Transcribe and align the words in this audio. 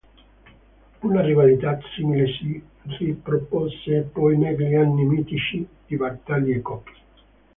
Una 1.03 1.21
rivalità 1.21 1.77
simile 1.93 2.25
si 2.33 2.59
ripropose 2.97 4.09
poi 4.11 4.35
negli 4.35 4.73
anni 4.73 5.05
mitici 5.05 5.67
di 5.85 5.95
Bartali 5.95 6.53
e 6.53 6.61
Coppi. 6.63 6.91